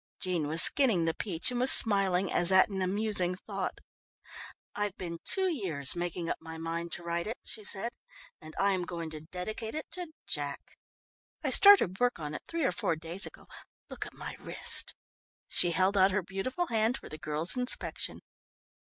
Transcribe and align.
Jean 0.19 0.47
was 0.47 0.63
skinning 0.63 1.05
the 1.05 1.13
peach 1.13 1.51
and 1.51 1.59
was 1.59 1.71
smiling 1.71 2.31
as 2.33 2.51
at 2.51 2.69
an 2.69 2.81
amusing 2.81 3.35
thought. 3.35 3.77
"I've 4.73 4.97
been 4.97 5.19
two 5.23 5.47
years 5.47 5.95
making 5.95 6.27
up 6.27 6.37
my 6.41 6.57
mind 6.57 6.91
to 6.93 7.03
write 7.03 7.27
it," 7.27 7.37
she 7.43 7.63
said, 7.63 7.91
"and 8.41 8.55
I'm 8.57 8.81
going 8.81 9.11
to 9.11 9.19
dedicate 9.19 9.75
it 9.75 9.91
to 9.91 10.07
Jack. 10.25 10.75
I 11.43 11.51
started 11.51 11.99
work 11.99 12.17
on 12.17 12.33
it 12.33 12.41
three 12.47 12.63
or 12.65 12.71
four 12.71 12.95
days 12.95 13.27
ago. 13.27 13.45
Look 13.91 14.07
at 14.07 14.13
my 14.15 14.35
wrist!" 14.39 14.95
She 15.47 15.69
held 15.69 15.95
out 15.95 16.09
her 16.09 16.23
beautiful 16.23 16.65
hand 16.65 16.97
for 16.97 17.07
the 17.07 17.19
girl's 17.19 17.55
inspection. 17.55 18.21